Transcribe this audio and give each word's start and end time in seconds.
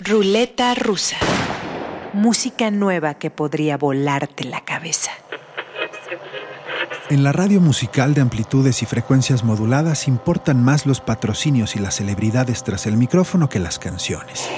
Ruleta 0.00 0.74
rusa. 0.74 1.16
Música 2.12 2.72
nueva 2.72 3.14
que 3.14 3.30
podría 3.30 3.76
volarte 3.76 4.42
la 4.42 4.64
cabeza. 4.64 5.12
En 7.10 7.22
la 7.22 7.30
radio 7.30 7.60
musical 7.60 8.12
de 8.12 8.20
amplitudes 8.20 8.82
y 8.82 8.86
frecuencias 8.86 9.44
moduladas 9.44 10.08
importan 10.08 10.64
más 10.64 10.84
los 10.84 11.00
patrocinios 11.00 11.76
y 11.76 11.78
las 11.78 11.94
celebridades 11.94 12.64
tras 12.64 12.86
el 12.86 12.96
micrófono 12.96 13.48
que 13.48 13.60
las 13.60 13.78
canciones. 13.78 14.50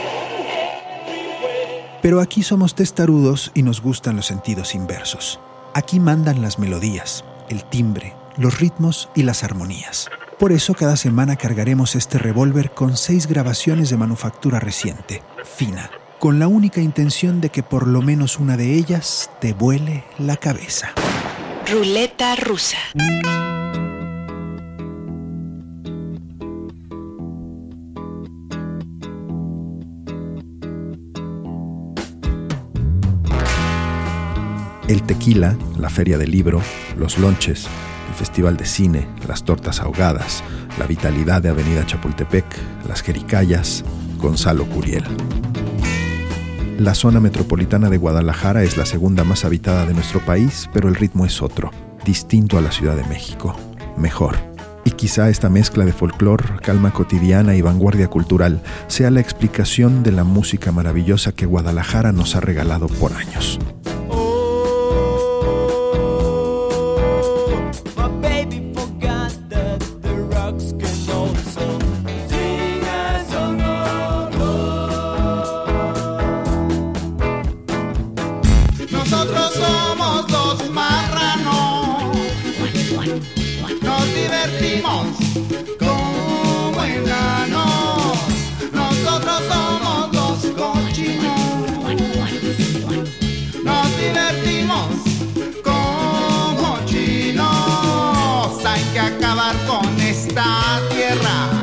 Pero 2.01 2.23
aquí 2.23 2.43
somos 2.43 2.75
testarudos 2.75 3.53
y 3.53 3.63
nos 3.63 3.83
gustan 3.83 4.17
los 4.17 4.25
sentidos 4.25 4.75
inversos. 4.75 5.39
Aquí 5.75 6.01
mandan 6.01 6.41
las 6.41 6.59
melodías, 6.59 7.27
el 7.51 7.63
timbre, 7.63 8.15
los 8.39 8.59
ritmos 8.59 9.11
y 9.15 9.25
las 9.25 9.45
armonías. 9.45 10.09
Por 10.39 10.53
eso 10.53 10.75
cada 10.75 10.97
semana 10.97 11.37
cargaremos 11.37 11.95
este 11.95 12.19
revólver 12.19 12.73
con 12.73 12.99
seis 12.99 13.27
grabaciones 13.27 13.89
de 13.89 13.97
manufactura 13.97 14.61
reciente, 14.61 15.23
fina, 15.45 15.91
con 16.19 16.39
la 16.39 16.47
única 16.47 16.83
intención 16.83 17.41
de 17.41 17.49
que 17.49 17.63
por 17.63 17.87
lo 17.87 18.03
menos 18.03 18.39
una 18.39 18.59
de 18.59 18.75
ellas 18.75 19.31
te 19.41 19.55
vuele 19.55 20.05
la 20.19 20.37
cabeza. 20.37 20.93
Ruleta 21.73 22.37
rusa. 22.37 22.77
El 34.87 35.03
tequila, 35.03 35.57
la 35.79 35.89
feria 35.89 36.19
del 36.19 36.31
libro, 36.31 36.61
los 36.99 37.19
lonches, 37.19 37.67
festival 38.17 38.57
de 38.57 38.67
cine, 38.67 39.07
las 39.29 39.45
tortas 39.45 39.81
ahogadas, 39.81 40.43
la 40.79 40.87
vitalidad 40.87 41.43
de 41.43 41.51
Avenida 41.51 41.87
Chapultepec, 41.87 42.45
las 42.89 43.03
jericayas, 43.03 43.85
Gonzalo 44.19 44.67
Curiel. 44.67 45.05
La 46.79 46.95
zona 46.95 47.21
metropolitana 47.21 47.89
de 47.89 47.97
Guadalajara 47.97 48.63
es 48.63 48.77
la 48.77 48.85
segunda 48.85 49.25
más 49.25 49.45
habitada 49.45 49.87
de 49.87 49.95
nuestro 49.95 50.21
país, 50.21 50.69
pero 50.73 50.89
el 50.89 50.95
ritmo 50.95 51.25
es 51.25 51.41
otro, 51.41 51.71
distinto 52.05 52.59
a 52.59 52.61
la 52.61 52.73
Ciudad 52.73 52.97
de 52.97 53.05
México, 53.05 53.57
mejor. 53.97 54.37
Y 54.85 54.91
quizá 54.93 55.29
esta 55.31 55.49
mezcla 55.49 55.85
de 55.85 55.93
folclor, 55.93 56.61
calma 56.61 56.93
cotidiana 56.93 57.57
y 57.57 57.63
vanguardia 57.63 58.09
cultural 58.09 58.63
sea 58.89 59.11
la 59.11 59.21
explicación 59.21 60.03
de 60.03 60.13
la 60.13 60.25
música 60.25 60.71
maravillosa 60.71 61.33
que 61.33 61.47
Guadalajara 61.47 62.13
nos 62.13 62.37
ha 62.37 62.41
regalado 62.41 62.87
por 62.89 63.13
años. 63.15 63.59
que 98.97 99.01
acabar 99.01 99.55
con 99.67 100.01
esta 100.01 100.81
tierra. 100.89 101.56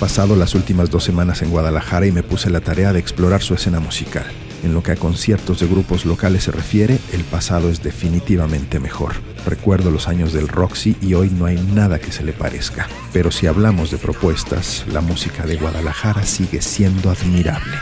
Pasado 0.00 0.34
las 0.34 0.54
últimas 0.54 0.88
dos 0.88 1.04
semanas 1.04 1.42
en 1.42 1.50
Guadalajara 1.50 2.06
y 2.06 2.10
me 2.10 2.22
puse 2.22 2.48
la 2.48 2.62
tarea 2.62 2.94
de 2.94 2.98
explorar 2.98 3.42
su 3.42 3.52
escena 3.52 3.80
musical. 3.80 4.24
En 4.64 4.72
lo 4.72 4.82
que 4.82 4.92
a 4.92 4.96
conciertos 4.96 5.60
de 5.60 5.66
grupos 5.66 6.06
locales 6.06 6.44
se 6.44 6.52
refiere, 6.52 6.98
el 7.12 7.22
pasado 7.22 7.68
es 7.68 7.82
definitivamente 7.82 8.80
mejor. 8.80 9.16
Recuerdo 9.44 9.90
los 9.90 10.08
años 10.08 10.32
del 10.32 10.48
Roxy 10.48 10.96
y 11.02 11.12
hoy 11.12 11.28
no 11.28 11.44
hay 11.44 11.56
nada 11.74 11.98
que 11.98 12.12
se 12.12 12.24
le 12.24 12.32
parezca. 12.32 12.88
Pero 13.12 13.30
si 13.30 13.46
hablamos 13.46 13.90
de 13.90 13.98
propuestas, 13.98 14.86
la 14.90 15.02
música 15.02 15.44
de 15.44 15.56
Guadalajara 15.56 16.24
sigue 16.24 16.62
siendo 16.62 17.10
admirable. 17.10 17.76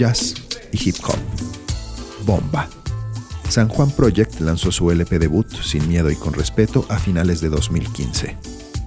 Jazz 0.00 0.34
y 0.72 0.88
hip 0.88 0.96
hop. 1.04 1.18
Bomba. 2.24 2.70
San 3.50 3.68
Juan 3.68 3.90
Project 3.90 4.40
lanzó 4.40 4.72
su 4.72 4.90
LP 4.90 5.18
debut 5.18 5.46
Sin 5.62 5.86
Miedo 5.88 6.10
y 6.10 6.16
con 6.16 6.32
Respeto 6.32 6.86
a 6.88 6.98
finales 6.98 7.42
de 7.42 7.50
2015. 7.50 8.34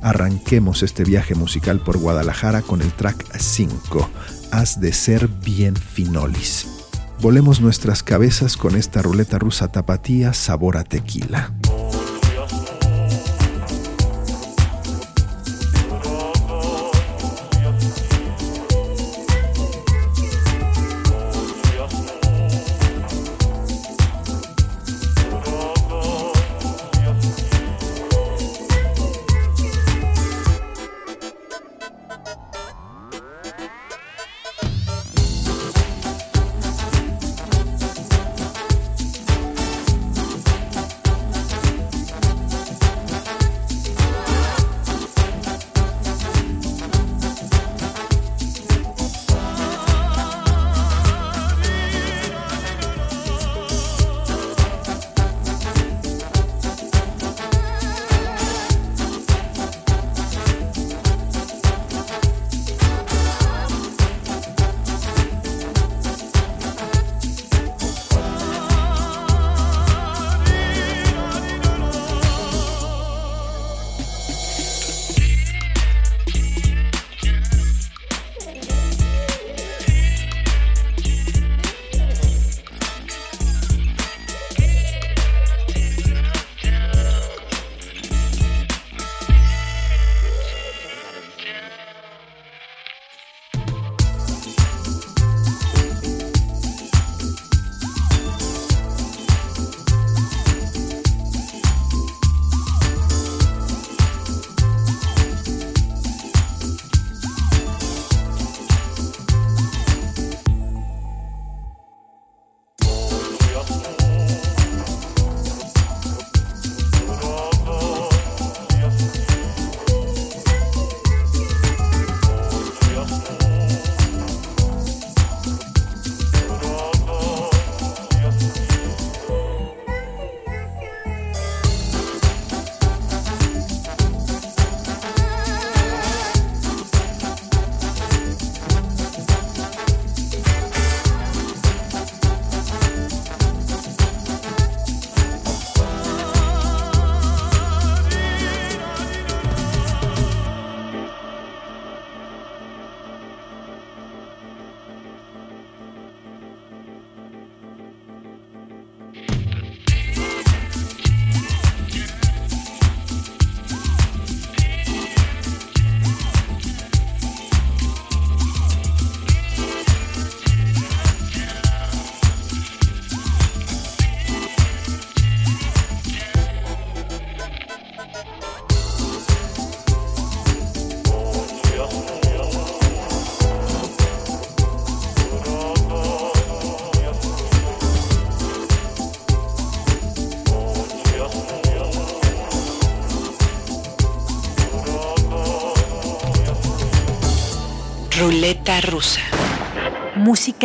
Arranquemos 0.01 0.81
este 0.81 1.03
viaje 1.03 1.35
musical 1.35 1.79
por 1.79 1.99
Guadalajara 1.99 2.63
con 2.63 2.81
el 2.81 2.91
track 2.93 3.37
5, 3.37 4.09
Has 4.49 4.81
de 4.81 4.91
ser 4.91 5.27
bien 5.27 5.75
finolis. 5.75 6.67
Volemos 7.21 7.61
nuestras 7.61 8.01
cabezas 8.01 8.57
con 8.57 8.75
esta 8.75 9.03
ruleta 9.03 9.37
rusa 9.37 9.67
tapatía 9.67 10.33
sabor 10.33 10.77
a 10.77 10.83
tequila. 10.83 11.53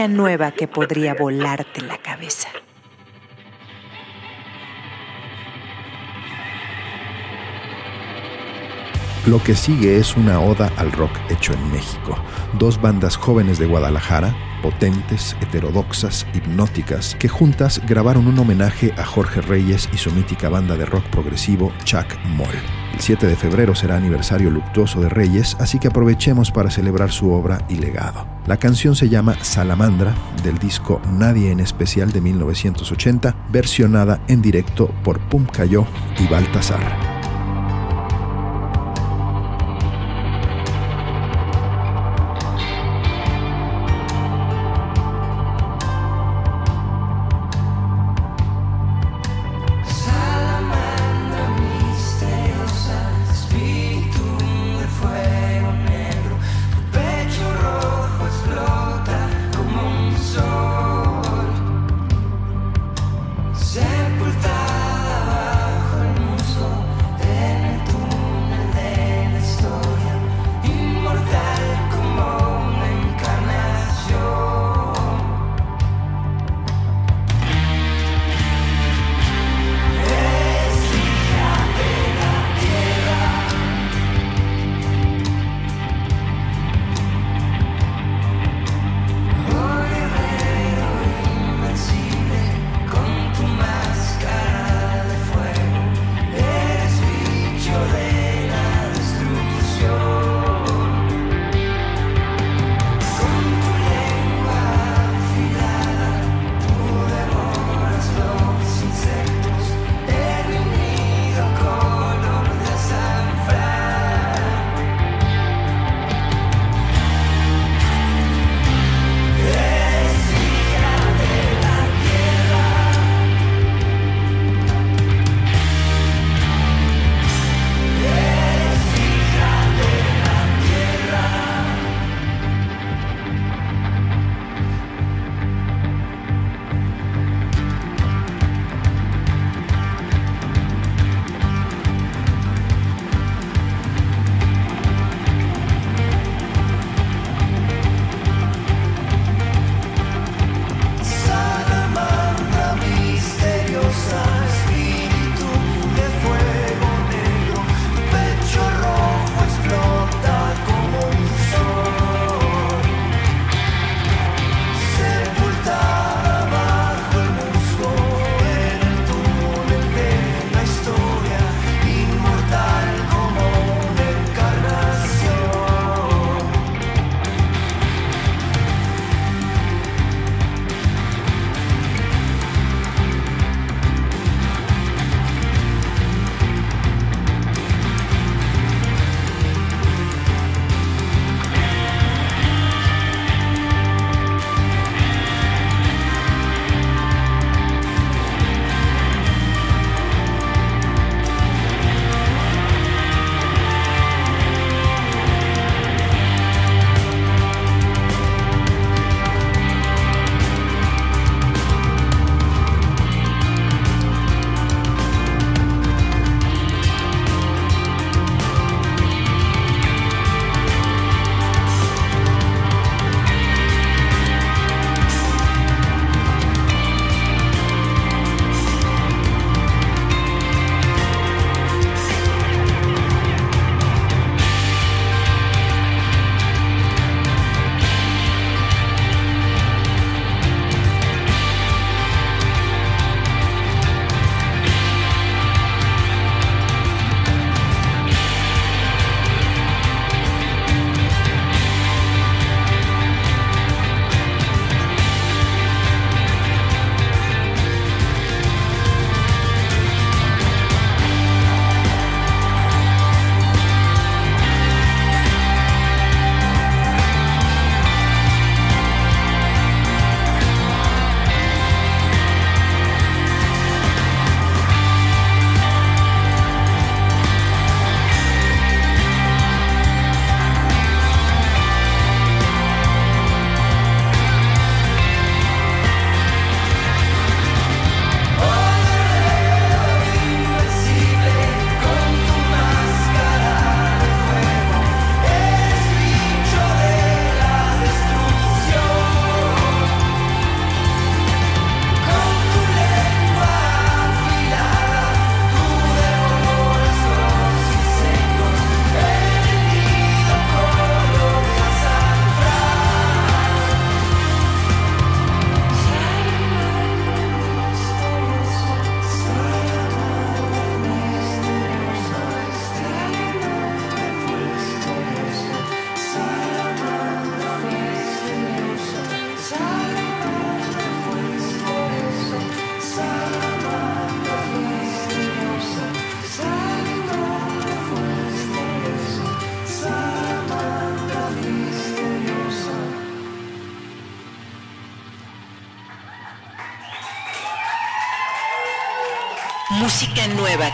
Nueva 0.07 0.53
que 0.53 0.69
podría 0.69 1.15
volarte 1.15 1.81
la 1.81 1.99
cabeza. 1.99 2.49
Lo 9.27 9.43
que 9.43 9.57
sigue 9.57 9.99
es 9.99 10.17
una 10.17 10.41
oda 10.41 10.71
al 10.77 10.93
rock 10.93 11.11
hecho 11.29 11.53
en 11.53 11.73
México. 11.73 12.17
Dos 12.59 12.81
bandas 12.81 13.17
jóvenes 13.17 13.59
de 13.59 13.67
Guadalajara, 13.67 14.35
potentes, 14.63 15.37
heterodoxas, 15.41 16.27
hipnóticas, 16.35 17.17
que 17.19 17.29
juntas 17.29 17.81
grabaron 17.87 18.27
un 18.27 18.39
homenaje 18.39 18.93
a 18.97 19.05
Jorge 19.05 19.41
Reyes 19.41 19.89
y 19.93 19.99
su 19.99 20.11
mítica 20.13 20.49
banda 20.49 20.77
de 20.77 20.87
rock 20.87 21.05
progresivo 21.07 21.73
Chuck 21.85 22.07
Moll. 22.37 22.49
El 22.95 23.01
7 23.01 23.27
de 23.27 23.37
febrero 23.37 23.75
será 23.75 23.97
aniversario 23.97 24.51
luctuoso 24.51 25.01
de 25.01 25.09
Reyes, 25.09 25.57
así 25.61 25.79
que 25.79 25.89
aprovechemos 25.89 26.51
para 26.51 26.71
celebrar 26.71 27.13
su 27.13 27.31
obra 27.31 27.65
y 27.69 27.77
legado. 27.77 28.27
La 28.47 28.57
canción 28.57 28.97
se 28.97 29.09
llama 29.09 29.37
Salamandra, 29.43 30.15
del 30.43 30.59
disco 30.59 31.01
Nadie 31.13 31.53
en 31.53 31.61
Especial 31.61 32.11
de 32.13 32.21
1980, 32.21 33.37
versionada 33.51 34.21
en 34.27 34.43
directo 34.43 34.89
por 35.05 35.21
Pum 35.21 35.47
Cayó 35.47 35.87
y 36.19 36.27
Baltasar. 36.27 37.18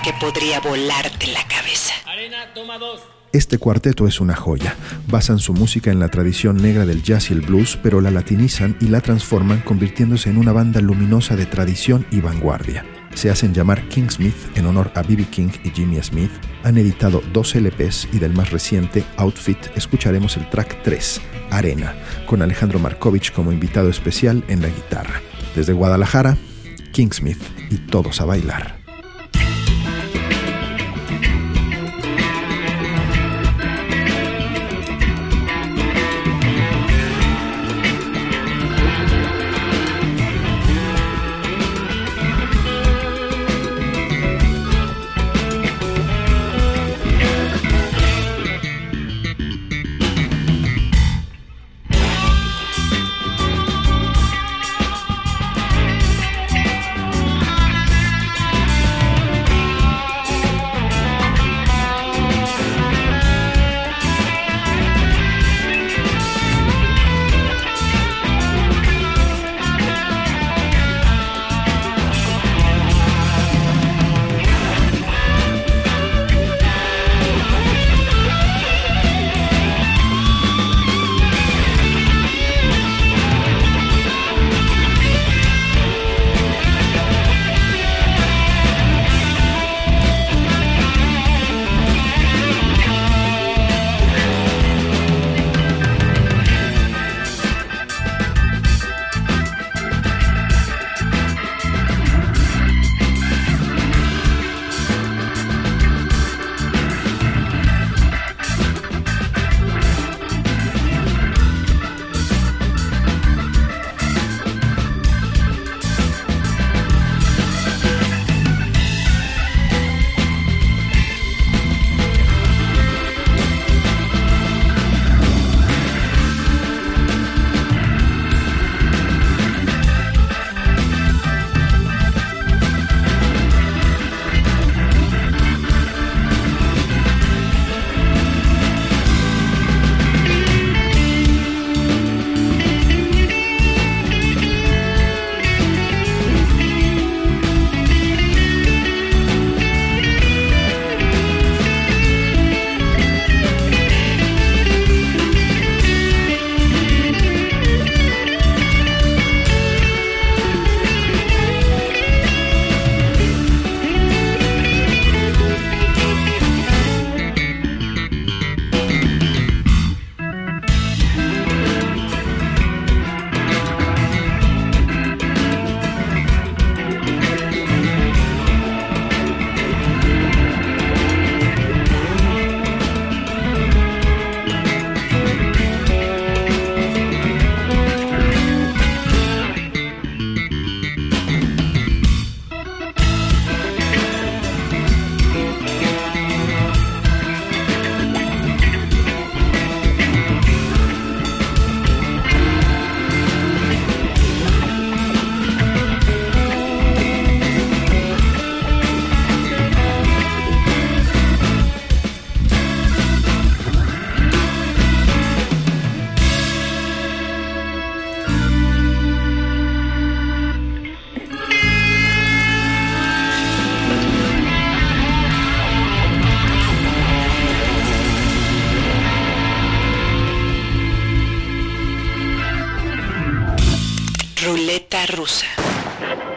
Que 0.05 0.13
podría 0.21 0.61
volarte 0.61 1.29
la 1.29 1.43
cabeza. 1.49 1.95
Arena, 2.07 2.53
toma 2.55 2.77
dos. 2.77 3.01
Este 3.33 3.57
cuarteto 3.57 4.07
es 4.07 4.21
una 4.21 4.37
joya. 4.37 4.77
Basan 5.09 5.39
su 5.39 5.55
música 5.55 5.91
en 5.91 5.99
la 5.99 6.11
tradición 6.11 6.59
negra 6.59 6.85
del 6.85 7.03
jazz 7.03 7.31
y 7.31 7.33
el 7.33 7.41
blues, 7.41 7.79
pero 7.83 8.03
la 8.03 8.11
latinizan 8.11 8.77
y 8.81 8.89
la 8.89 9.01
transforman 9.01 9.61
convirtiéndose 9.63 10.29
en 10.29 10.37
una 10.37 10.53
banda 10.53 10.83
luminosa 10.83 11.37
de 11.37 11.47
tradición 11.47 12.07
y 12.11 12.21
vanguardia. 12.21 12.85
Se 13.15 13.31
hacen 13.31 13.55
llamar 13.55 13.89
Kingsmith 13.89 14.37
en 14.57 14.67
honor 14.67 14.93
a 14.95 15.03
B.B. 15.03 15.25
King 15.31 15.51
y 15.65 15.71
Jimmy 15.71 16.01
Smith. 16.03 16.33
Han 16.65 16.77
editado 16.77 17.23
dos 17.33 17.55
LPs 17.55 18.09
y 18.13 18.19
del 18.19 18.35
más 18.35 18.51
reciente, 18.51 19.05
Outfit, 19.17 19.59
escucharemos 19.75 20.37
el 20.37 20.51
track 20.51 20.83
3, 20.83 21.21
Arena, 21.51 21.95
con 22.27 22.43
Alejandro 22.43 22.79
Markovich 22.79 23.33
como 23.33 23.53
invitado 23.53 23.89
especial 23.89 24.45
en 24.49 24.61
la 24.61 24.69
guitarra. 24.69 25.23
Desde 25.57 25.73
Guadalajara, 25.73 26.37
Kingsmith 26.93 27.41
y 27.71 27.79
todos 27.79 28.21
a 28.21 28.27
bailar. 28.27 28.84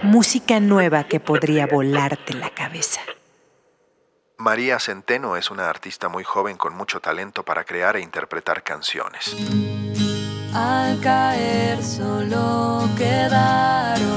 Música 0.04 0.60
nueva 0.60 1.06
que 1.06 1.20
podría 1.20 1.66
volarte 1.68 2.34
la 2.34 2.50
cabeza. 2.50 3.02
María 4.38 4.80
Centeno 4.80 5.38
es 5.38 5.50
una 5.50 5.70
artista 5.70 6.10
muy 6.10 6.24
joven 6.24 6.58
con 6.58 6.76
mucho 6.76 7.00
talento 7.00 7.44
para 7.44 7.63
crear 7.63 7.96
e 7.96 8.02
interpretar 8.02 8.63
canciones. 8.63 9.36
Al 10.54 11.00
caer 11.00 11.84
solo 11.84 12.88
quedaron 12.98 14.08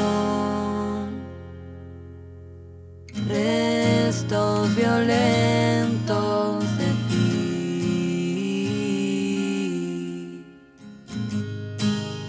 restos 3.28 4.74
violentos 4.74 6.39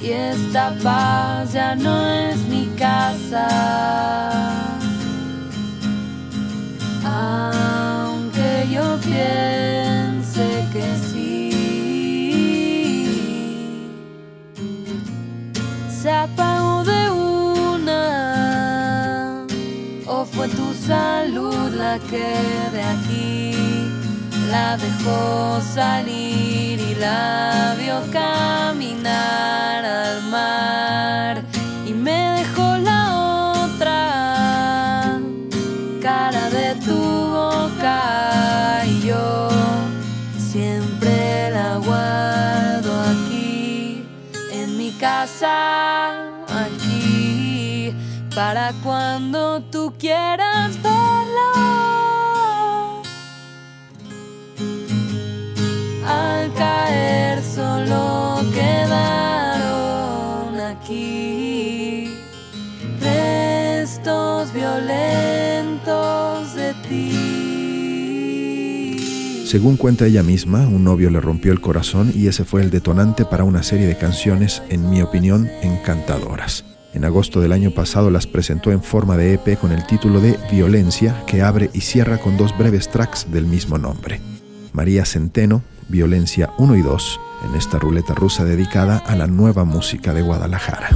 Y 0.03 0.09
esta 0.09 0.73
paz 0.81 1.53
ya 1.53 1.75
no 1.75 2.07
es 2.09 2.37
mi 2.47 2.65
casa. 2.75 3.47
Aunque 7.05 8.67
yo 8.71 8.97
piense 8.99 10.65
que 10.73 10.95
sí, 11.11 11.51
se 16.01 16.09
apagó 16.09 16.83
de 16.83 17.11
una, 17.71 18.01
o 20.07 20.25
fue 20.25 20.47
tu 20.47 20.73
salud 20.73 21.69
la 21.75 21.99
que 21.99 22.33
de 22.71 22.81
aquí 22.81 23.55
la 24.49 24.77
dejó 24.77 25.61
salir 25.61 26.79
y 26.79 26.95
la 26.95 27.75
vio 27.79 28.01
caminar 28.11 29.40
Según 69.51 69.75
cuenta 69.75 70.05
ella 70.05 70.23
misma, 70.23 70.65
un 70.65 70.85
novio 70.85 71.09
le 71.09 71.19
rompió 71.19 71.51
el 71.51 71.59
corazón 71.59 72.13
y 72.15 72.27
ese 72.27 72.45
fue 72.45 72.61
el 72.61 72.69
detonante 72.69 73.25
para 73.25 73.43
una 73.43 73.63
serie 73.63 73.85
de 73.85 73.97
canciones, 73.97 74.63
en 74.69 74.89
mi 74.89 75.01
opinión, 75.01 75.49
encantadoras. 75.61 76.63
En 76.93 77.03
agosto 77.03 77.41
del 77.41 77.51
año 77.51 77.71
pasado 77.71 78.11
las 78.11 78.27
presentó 78.27 78.71
en 78.71 78.81
forma 78.81 79.17
de 79.17 79.33
EP 79.33 79.59
con 79.59 79.73
el 79.73 79.85
título 79.85 80.21
de 80.21 80.39
Violencia, 80.49 81.21
que 81.27 81.41
abre 81.41 81.69
y 81.73 81.81
cierra 81.81 82.17
con 82.17 82.37
dos 82.37 82.57
breves 82.57 82.87
tracks 82.87 83.29
del 83.29 83.45
mismo 83.45 83.77
nombre. 83.77 84.21
María 84.71 85.03
Centeno, 85.03 85.63
Violencia 85.89 86.51
1 86.57 86.77
y 86.77 86.81
2, 86.81 87.19
en 87.49 87.55
esta 87.55 87.77
ruleta 87.77 88.15
rusa 88.15 88.45
dedicada 88.45 88.99
a 88.99 89.17
la 89.17 89.27
nueva 89.27 89.65
música 89.65 90.13
de 90.13 90.21
Guadalajara. 90.21 90.91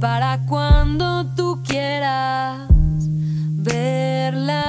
Para 0.00 0.44
cuando 0.46 1.24
tú 1.36 1.62
quieras 1.64 2.68
verla. 3.52 4.66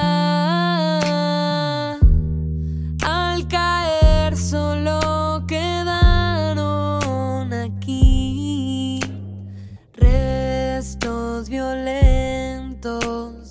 Al 3.04 3.48
caer 3.48 4.36
solo 4.36 5.44
quedaron 5.48 7.02
aquí 7.52 9.00
restos 9.94 11.48
violentos 11.48 12.92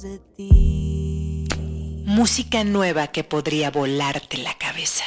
de 0.01 0.19
ti. 0.37 1.45
Música 2.05 2.63
nueva 2.63 3.07
que 3.07 3.25
podría 3.25 3.69
volarte 3.69 4.37
la 4.37 4.53
cabeza. 4.53 5.03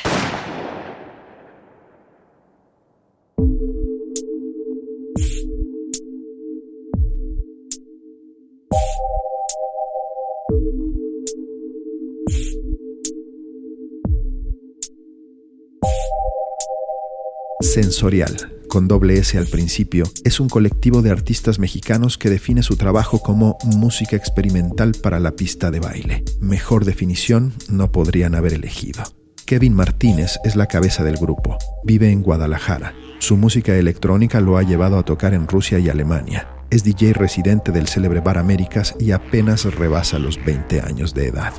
Sensorial, 17.74 18.52
con 18.68 18.86
doble 18.86 19.18
S 19.18 19.36
al 19.36 19.48
principio, 19.48 20.04
es 20.22 20.38
un 20.38 20.48
colectivo 20.48 21.02
de 21.02 21.10
artistas 21.10 21.58
mexicanos 21.58 22.18
que 22.18 22.30
define 22.30 22.62
su 22.62 22.76
trabajo 22.76 23.18
como 23.18 23.58
música 23.64 24.14
experimental 24.14 24.92
para 25.02 25.18
la 25.18 25.32
pista 25.32 25.72
de 25.72 25.80
baile. 25.80 26.22
Mejor 26.38 26.84
definición 26.84 27.52
no 27.68 27.90
podrían 27.90 28.36
haber 28.36 28.52
elegido. 28.52 29.02
Kevin 29.44 29.74
Martínez 29.74 30.38
es 30.44 30.54
la 30.54 30.68
cabeza 30.68 31.02
del 31.02 31.16
grupo. 31.16 31.58
Vive 31.82 32.12
en 32.12 32.22
Guadalajara. 32.22 32.94
Su 33.18 33.36
música 33.36 33.74
electrónica 33.74 34.40
lo 34.40 34.56
ha 34.56 34.62
llevado 34.62 34.96
a 34.96 35.04
tocar 35.04 35.34
en 35.34 35.48
Rusia 35.48 35.80
y 35.80 35.88
Alemania. 35.88 36.46
Es 36.70 36.84
DJ 36.84 37.14
residente 37.14 37.72
del 37.72 37.88
célebre 37.88 38.20
Bar 38.20 38.38
Américas 38.38 38.94
y 39.00 39.10
apenas 39.10 39.64
rebasa 39.64 40.20
los 40.20 40.38
20 40.44 40.80
años 40.80 41.12
de 41.12 41.26
edad. 41.26 41.52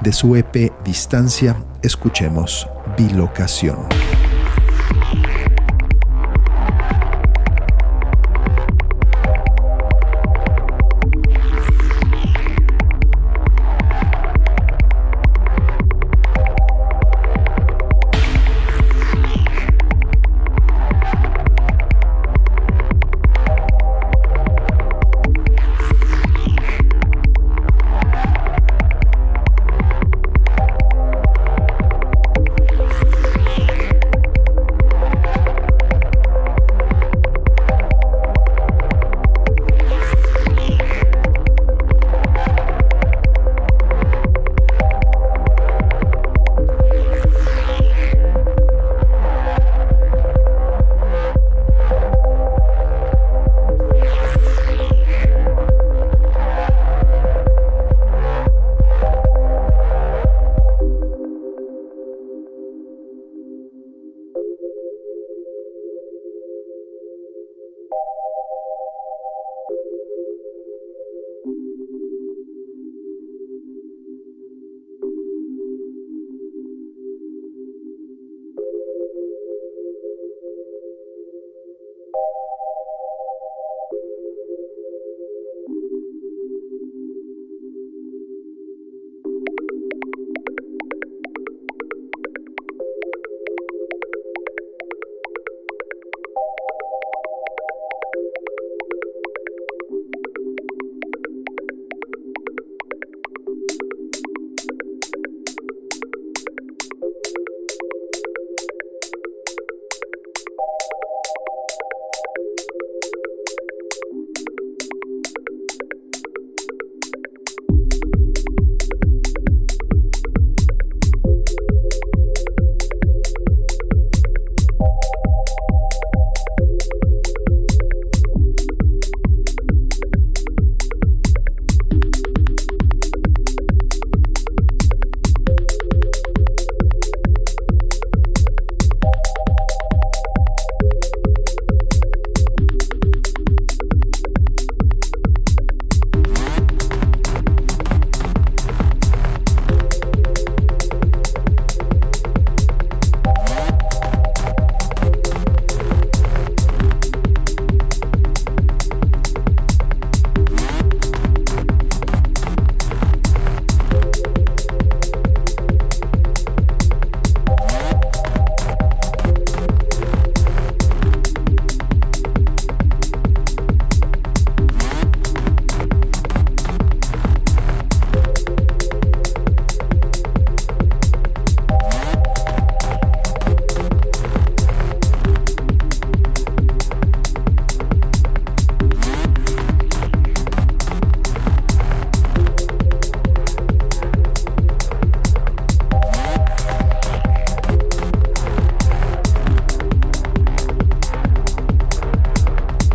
De 0.00 0.14
su 0.14 0.36
EP 0.36 0.72
Distancia, 0.86 1.62
escuchemos 1.82 2.66
Bilocación. 2.96 4.19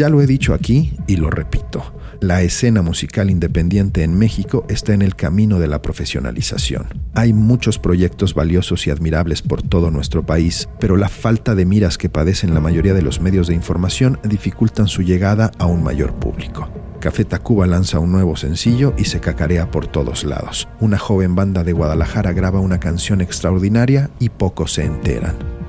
Ya 0.00 0.08
lo 0.08 0.22
he 0.22 0.26
dicho 0.26 0.54
aquí 0.54 0.94
y 1.06 1.16
lo 1.16 1.28
repito, 1.28 1.92
la 2.22 2.40
escena 2.40 2.80
musical 2.80 3.28
independiente 3.28 4.02
en 4.02 4.16
México 4.18 4.64
está 4.70 4.94
en 4.94 5.02
el 5.02 5.14
camino 5.14 5.58
de 5.58 5.68
la 5.68 5.82
profesionalización. 5.82 6.86
Hay 7.12 7.34
muchos 7.34 7.78
proyectos 7.78 8.32
valiosos 8.32 8.86
y 8.86 8.90
admirables 8.90 9.42
por 9.42 9.60
todo 9.60 9.90
nuestro 9.90 10.24
país, 10.24 10.70
pero 10.80 10.96
la 10.96 11.10
falta 11.10 11.54
de 11.54 11.66
miras 11.66 11.98
que 11.98 12.08
padecen 12.08 12.54
la 12.54 12.60
mayoría 12.60 12.94
de 12.94 13.02
los 13.02 13.20
medios 13.20 13.46
de 13.46 13.54
información 13.54 14.18
dificultan 14.24 14.88
su 14.88 15.02
llegada 15.02 15.50
a 15.58 15.66
un 15.66 15.82
mayor 15.82 16.14
público. 16.14 16.70
Café 16.98 17.26
Tacuba 17.26 17.66
lanza 17.66 17.98
un 17.98 18.10
nuevo 18.10 18.36
sencillo 18.36 18.94
y 18.96 19.04
se 19.04 19.20
cacarea 19.20 19.70
por 19.70 19.86
todos 19.86 20.24
lados. 20.24 20.66
Una 20.80 20.96
joven 20.96 21.34
banda 21.34 21.62
de 21.62 21.74
Guadalajara 21.74 22.32
graba 22.32 22.60
una 22.60 22.80
canción 22.80 23.20
extraordinaria 23.20 24.08
y 24.18 24.30
pocos 24.30 24.72
se 24.72 24.86
enteran. 24.86 25.59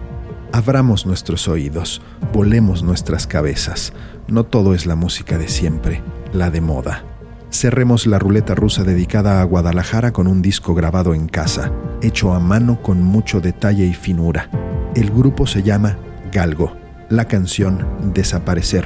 Abramos 0.53 1.05
nuestros 1.05 1.47
oídos, 1.47 2.01
volemos 2.33 2.83
nuestras 2.83 3.25
cabezas. 3.25 3.93
No 4.27 4.43
todo 4.43 4.73
es 4.73 4.85
la 4.85 4.97
música 4.97 5.37
de 5.37 5.47
siempre, 5.47 6.03
la 6.33 6.49
de 6.49 6.59
moda. 6.59 7.05
Cerremos 7.51 8.05
la 8.05 8.19
ruleta 8.19 8.53
rusa 8.53 8.83
dedicada 8.83 9.41
a 9.41 9.45
Guadalajara 9.45 10.11
con 10.11 10.27
un 10.27 10.41
disco 10.41 10.73
grabado 10.73 11.13
en 11.13 11.27
casa, 11.27 11.71
hecho 12.01 12.33
a 12.33 12.39
mano 12.41 12.81
con 12.81 13.01
mucho 13.01 13.39
detalle 13.39 13.85
y 13.85 13.93
finura. 13.93 14.49
El 14.93 15.11
grupo 15.11 15.47
se 15.47 15.63
llama 15.63 15.97
Galgo, 16.33 16.75
la 17.09 17.25
canción 17.25 17.87
Desaparecer 18.13 18.85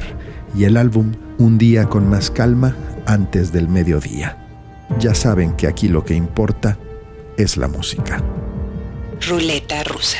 y 0.55 0.65
el 0.65 0.77
álbum 0.77 1.13
Un 1.39 1.57
día 1.57 1.85
con 1.85 2.07
más 2.07 2.29
calma 2.29 2.75
antes 3.07 3.51
del 3.51 3.69
mediodía. 3.69 4.37
Ya 4.99 5.15
saben 5.15 5.53
que 5.53 5.67
aquí 5.67 5.87
lo 5.87 6.05
que 6.05 6.13
importa 6.13 6.77
es 7.37 7.57
la 7.57 7.67
música. 7.67 8.23
Ruleta 9.27 9.83
rusa. 9.83 10.19